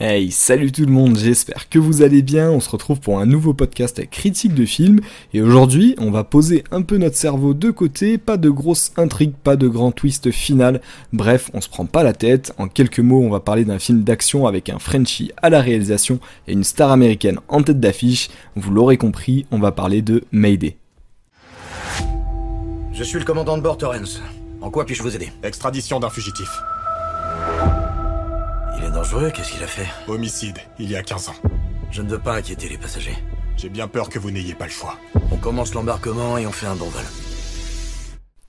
[0.00, 2.50] Hey, salut tout le monde, j'espère que vous allez bien.
[2.50, 5.00] On se retrouve pour un nouveau podcast critique de film.
[5.32, 8.18] Et aujourd'hui, on va poser un peu notre cerveau de côté.
[8.18, 10.80] Pas de grosses intrigues, pas de grand twist final.
[11.12, 12.52] Bref, on se prend pas la tête.
[12.58, 16.18] En quelques mots, on va parler d'un film d'action avec un Frenchie à la réalisation
[16.48, 18.30] et une star américaine en tête d'affiche.
[18.56, 20.76] Vous l'aurez compris, on va parler de Mayday.
[22.92, 24.20] Je suis le commandant de bord Torrance.
[24.60, 25.28] En quoi puis-je vous aider?
[25.44, 26.48] Extradition d'un fugitif.
[28.94, 31.34] Dangereux, qu'est-ce qu'il a fait Homicide, il y a 15 ans.
[31.90, 33.16] Je ne veux pas inquiéter les passagers.
[33.56, 34.98] J'ai bien peur que vous n'ayez pas le choix.
[35.32, 37.02] On commence l'embarquement et on fait un bon vol.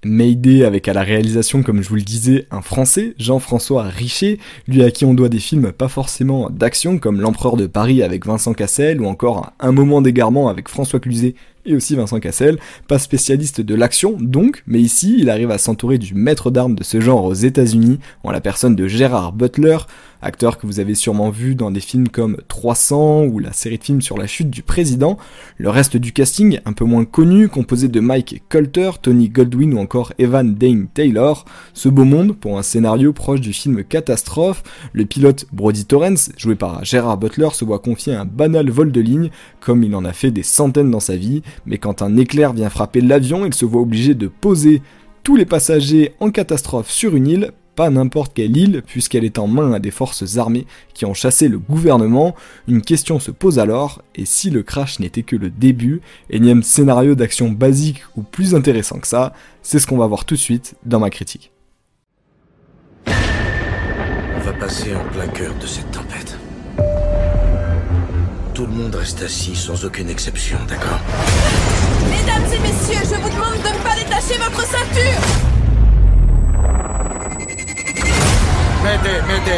[0.03, 4.83] Mayday avec à la réalisation, comme je vous le disais, un Français, Jean-François Richer, lui
[4.83, 8.53] à qui on doit des films pas forcément d'action comme L'Empereur de Paris avec Vincent
[8.53, 11.33] Cassel ou encore Un moment d'égarement avec François Cluzet
[11.65, 15.97] et aussi Vincent Cassel, pas spécialiste de l'action donc, mais ici il arrive à s'entourer
[15.97, 19.77] du maître d'armes de ce genre aux États-Unis en la personne de Gérard Butler,
[20.25, 23.83] acteur que vous avez sûrement vu dans des films comme 300 ou la série de
[23.83, 25.17] films sur la chute du président.
[25.57, 29.79] Le reste du casting, un peu moins connu, composé de Mike Colter, Tony Goldwyn ou
[29.79, 31.45] encore Evan Dane Taylor.
[31.73, 34.63] Ce beau monde pour un scénario proche du film Catastrophe.
[34.93, 39.01] Le pilote Brody Torrance, joué par Gérard Butler, se voit confier un banal vol de
[39.01, 42.53] ligne, comme il en a fait des centaines dans sa vie, mais quand un éclair
[42.53, 44.81] vient frapper l'avion, il se voit obligé de poser
[45.23, 49.47] tous les passagers en catastrophe sur une île pas n'importe quelle île, puisqu'elle est en
[49.47, 52.35] main à des forces armées qui ont chassé le gouvernement.
[52.67, 57.15] Une question se pose alors, et si le crash n'était que le début, énième scénario
[57.15, 60.75] d'action basique ou plus intéressant que ça, c'est ce qu'on va voir tout de suite
[60.85, 61.51] dans ma critique.
[63.07, 66.37] On va passer en plein cœur de cette tempête.
[68.53, 71.01] Tout le monde reste assis sans aucune exception, d'accord?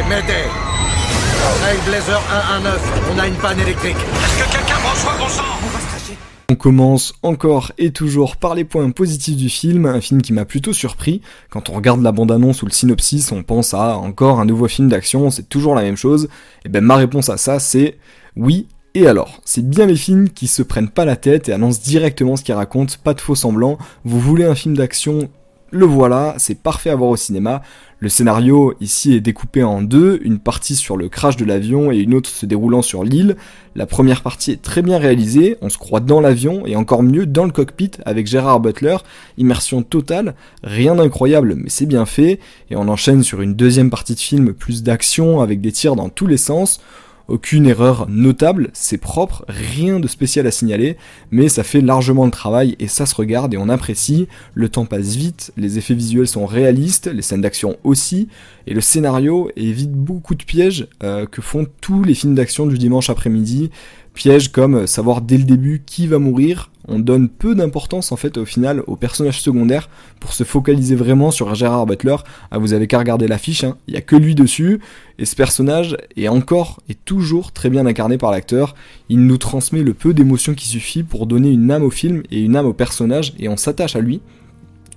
[0.10, 3.96] M'aidez, m'aidez, m'aidez Hey Blazer 119, on a une panne électrique.
[3.96, 6.18] Est-ce que quelqu'un reçoit bon sang On va se cracher.
[6.50, 10.46] On commence encore et toujours par les points positifs du film, un film qui m'a
[10.46, 11.22] plutôt surpris.
[11.50, 14.88] Quand on regarde la bande-annonce ou le synopsis, on pense à encore un nouveau film
[14.88, 16.30] d'action, c'est toujours la même chose.
[16.64, 17.98] Et ben ma réponse à ça c'est
[18.38, 21.82] oui, et alors, c'est bien les films qui se prennent pas la tête et annoncent
[21.84, 23.78] directement ce qu'ils racontent, pas de faux semblants.
[24.06, 25.30] Vous voulez un film d'action
[25.72, 27.62] le voilà, c'est parfait à voir au cinéma.
[28.00, 31.98] Le scénario ici est découpé en deux, une partie sur le crash de l'avion et
[31.98, 33.36] une autre se déroulant sur l'île.
[33.76, 37.26] La première partie est très bien réalisée, on se croit dans l'avion et encore mieux
[37.26, 38.98] dans le cockpit avec Gérard Butler,
[39.38, 42.40] immersion totale, rien d'incroyable mais c'est bien fait,
[42.70, 46.10] et on enchaîne sur une deuxième partie de film plus d'action avec des tirs dans
[46.10, 46.80] tous les sens.
[47.28, 50.96] Aucune erreur notable, c'est propre, rien de spécial à signaler,
[51.30, 54.30] mais ça fait largement le travail et ça se regarde et on apprécie.
[54.54, 58.30] Le temps passe vite, les effets visuels sont réalistes, les scènes d'action aussi,
[58.66, 62.78] et le scénario évite beaucoup de pièges euh, que font tous les films d'action du
[62.78, 63.72] dimanche après-midi.
[64.14, 68.38] Pièges comme savoir dès le début qui va mourir, on donne peu d'importance en fait
[68.38, 69.90] au final aux personnages secondaires
[70.20, 72.16] pour se focaliser vraiment sur Gérard Butler.
[72.52, 73.78] Ah, vous avez qu'à regarder l'affiche, hein.
[73.88, 74.80] il y a que lui dessus,
[75.20, 78.76] et ce personnage est encore et toujours très bien incarné par l'acteur.
[79.10, 82.42] Il nous transmet le peu d'émotion qui suffit pour donner une âme au film et
[82.42, 84.22] une âme au personnage, et on s'attache à lui.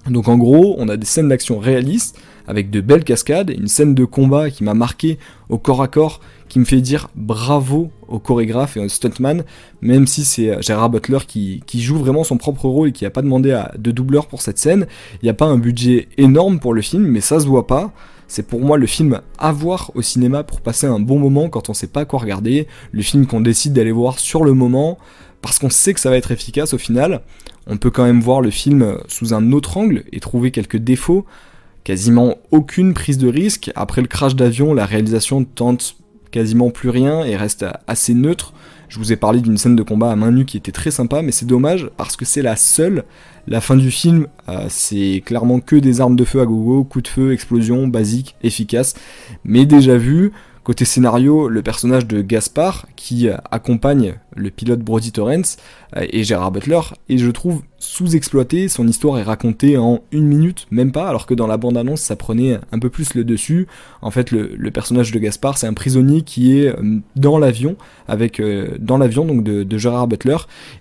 [0.09, 2.19] Donc en gros, on a des scènes d'action réalistes,
[2.51, 5.19] avec de belles cascades, une scène de combat qui m'a marqué
[5.49, 9.45] au corps à corps, qui me fait dire bravo au chorégraphe et au stuntman,
[9.81, 13.11] même si c'est euh, Gérard Butler qui, joue vraiment son propre rôle et qui n'a
[13.11, 14.87] pas demandé de doubleur pour cette scène.
[15.23, 17.93] Il n'y a pas un budget énorme pour le film, mais ça se voit pas.
[18.27, 21.71] C'est pour moi le film à voir au cinéma pour passer un bon moment quand
[21.71, 24.99] on sait pas quoi regarder, le film qu'on décide d'aller voir sur le moment,
[25.43, 27.23] parce qu'on sait que ça va être efficace au final.
[27.67, 31.25] On peut quand même voir le film sous un autre angle et trouver quelques défauts.
[31.85, 33.71] Quasiment aucune prise de risque.
[33.75, 35.97] Après le crash d'avion, la réalisation tente
[36.31, 38.53] quasiment plus rien et reste assez neutre.
[38.89, 41.23] Je vous ai parlé d'une scène de combat à main nue qui était très sympa,
[41.23, 43.05] mais c'est dommage parce que c'est la seule.
[43.47, 47.05] La fin du film, euh, c'est clairement que des armes de feu à gogo, coups
[47.05, 48.95] de feu, explosion, basique, efficace,
[49.45, 50.33] mais déjà vu.
[50.63, 55.57] Côté scénario, le personnage de Gaspard, qui euh, accompagne le pilote Brody Torrance
[55.97, 60.67] euh, et Gérard Butler, et je trouve sous-exploité, son histoire est racontée en une minute,
[60.71, 63.69] même pas, alors que dans la bande-annonce ça prenait un peu plus le dessus.
[64.03, 67.77] En fait, le, personnage de Gaspard, c'est un prisonnier qui est euh, dans l'avion,
[68.07, 68.43] avec
[68.79, 70.37] dans l'avion de, Gérard Butler,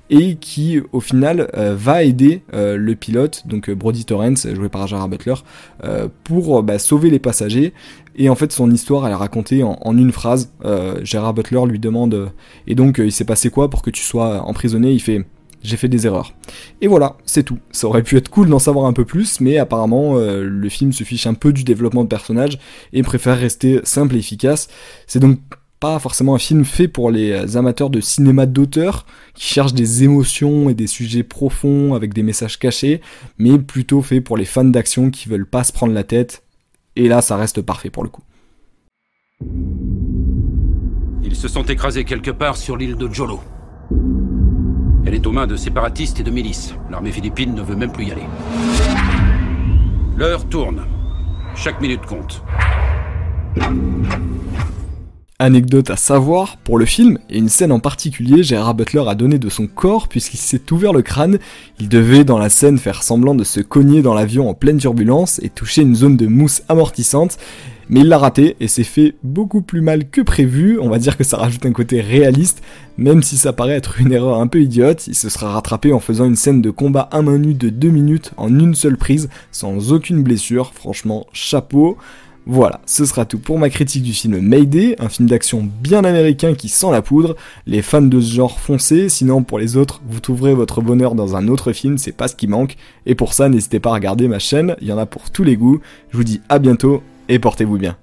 [0.09, 5.35] et qui au final va aider le pilote, donc Brody Torrance, joué par Gérard Butler,
[6.23, 7.73] pour bah, sauver les passagers.
[8.19, 10.53] Et en fait, son histoire, elle est racontée en, une phrase.
[11.01, 12.31] Gérard Butler lui demande,
[12.67, 14.91] et donc il s'est passé quoi pour que tu sois emprisonné?
[14.91, 15.25] Il fait
[15.63, 16.33] j'ai fait des erreurs.
[16.81, 17.59] Et voilà, c'est tout.
[17.71, 20.93] Ça aurait pu être cool d'en savoir un peu plus, mais apparemment euh, le film
[20.93, 22.59] se fiche un peu du développement de personnages
[22.93, 24.69] et préfère rester simple et efficace.
[25.07, 25.39] C'est donc
[25.79, 30.69] pas forcément un film fait pour les amateurs de cinéma d'auteur, qui cherchent des émotions
[30.69, 32.99] et des sujets profonds avec des messages cachés,
[33.37, 36.43] mais plutôt fait pour les fans d'action qui veulent pas se prendre la tête,
[36.99, 38.23] et là ça reste parfait pour le coup.
[41.23, 43.39] Ils se sont écrasés quelque part sur l'île de Jolo.
[45.05, 46.75] Elle est aux mains de séparatistes et de milices.
[46.91, 48.27] L'armée philippine ne veut même plus y aller.
[50.17, 50.85] L'heure tourne.
[51.55, 52.43] Chaque minute compte.
[55.41, 59.39] Anecdote à savoir, pour le film, et une scène en particulier, Gérard Butler a donné
[59.39, 61.39] de son corps puisqu'il s'est ouvert le crâne.
[61.79, 65.39] Il devait dans la scène faire semblant de se cogner dans l'avion en pleine turbulence
[65.41, 67.37] et toucher une zone de mousse amortissante.
[67.87, 70.77] Mais il l'a raté et s'est fait beaucoup plus mal que prévu.
[70.77, 72.61] On va dire que ça rajoute un côté réaliste,
[72.97, 75.07] même si ça paraît être une erreur un peu idiote.
[75.07, 77.87] Il se sera rattrapé en faisant une scène de combat à main nue de 2
[77.87, 80.73] minutes en une seule prise, sans aucune blessure.
[80.73, 81.97] Franchement, chapeau.
[82.51, 86.55] Voilà, ce sera tout pour ma critique du film Mayday, un film d'action bien américain
[86.55, 87.35] qui sent la poudre.
[87.67, 91.35] Les fans de ce genre foncez, sinon pour les autres, vous trouverez votre bonheur dans
[91.35, 92.75] un autre film, c'est pas ce qui manque.
[93.05, 95.43] Et pour ça, n'hésitez pas à regarder ma chaîne, il y en a pour tous
[95.43, 95.79] les goûts.
[96.09, 97.95] Je vous dis à bientôt et portez-vous bien.